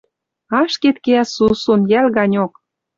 Ашкед 0.59 0.97
кеӓ 1.05 1.23
сусун, 1.33 1.81
йӓл 1.91 2.07
ганьок. 2.17 2.53